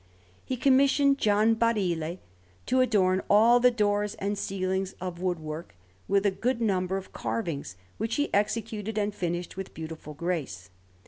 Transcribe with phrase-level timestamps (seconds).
[0.43, 2.17] He commissioned Gian Barile
[2.65, 5.75] to adorn all the doors and ceilings of woodwork
[6.07, 10.71] with a good number of carvings, which he executed and finished with beautiful grace.